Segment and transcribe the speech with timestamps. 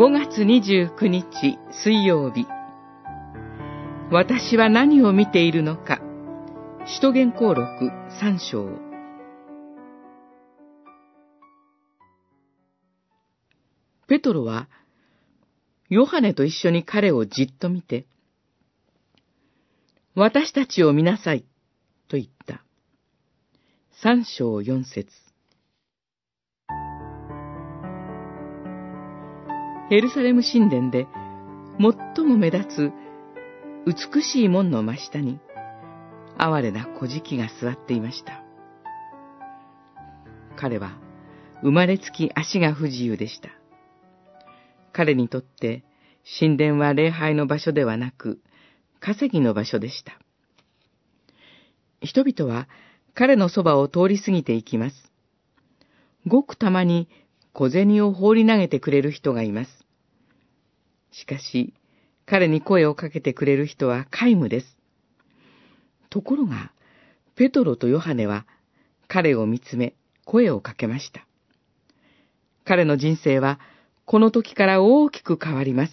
[0.00, 2.46] 5月29日水曜日。
[4.10, 6.00] 私は何を見ているのか。
[6.86, 8.78] 使徒言行録3章。
[14.08, 14.70] ペトロは
[15.90, 18.06] ヨハネと一緒に彼をじっと見て
[20.14, 21.44] 私たちを見なさい
[22.08, 22.64] と言った。
[24.02, 25.29] 三章四節。
[29.92, 31.08] エルサレム神殿で
[31.80, 32.92] 最も目立つ
[33.86, 35.40] 美しい門の真下に
[36.38, 38.44] 哀れな小敷が座っていました。
[40.56, 40.96] 彼は
[41.62, 43.48] 生まれつき足が不自由でした。
[44.92, 45.82] 彼にとって
[46.38, 48.40] 神殿は礼拝の場所ではなく
[49.00, 50.20] 稼ぎの場所でした。
[52.00, 52.68] 人々は
[53.14, 55.10] 彼のそばを通り過ぎていきます。
[56.28, 57.08] ごくたまに
[57.52, 59.80] 小銭を放り投げてくれる人がいます。
[61.12, 61.74] しかし、
[62.26, 64.76] 彼に声をかけてくれる人は皆無です。
[66.08, 66.72] ところが、
[67.36, 68.46] ペトロとヨハネは
[69.08, 69.94] 彼を見つめ、
[70.24, 71.26] 声をかけました。
[72.64, 73.58] 彼の人生は
[74.04, 75.92] この時から大きく変わります。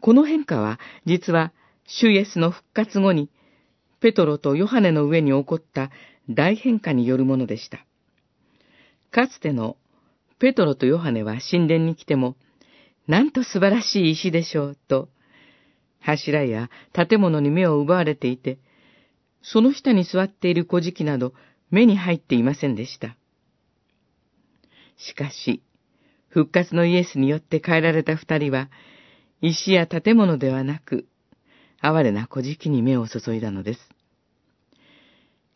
[0.00, 1.52] この変化は実は
[1.86, 3.30] 主イエスの復活後に
[4.00, 5.90] ペトロとヨハネの上に起こった
[6.28, 7.84] 大変化によるものでした。
[9.10, 9.76] かつての
[10.38, 12.36] ペトロとヨハネは神殿に来ても、
[13.06, 15.08] なんと素晴らしい石でしょう、と、
[16.00, 18.58] 柱や建物に目を奪われていて、
[19.42, 21.32] その下に座っている小敷など
[21.70, 23.16] 目に入っていませんでした。
[24.96, 25.62] しかし、
[26.28, 28.68] 復活のイエスによって変えられた二人は、
[29.40, 31.06] 石や建物ではなく、
[31.80, 33.80] 哀れな小敷に目を注いだのです。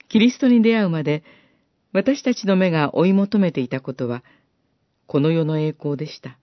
[0.09, 1.23] キリストに出会うまで、
[1.93, 4.23] 私たちの目が追い求めていたことは、
[5.06, 6.40] この世の栄光でした。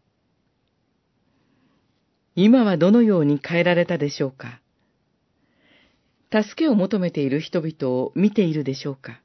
[2.39, 4.61] 今はどのように変えられたでしょうか？
[6.31, 9.19] 助けを求めている人々を見ているでしょうか？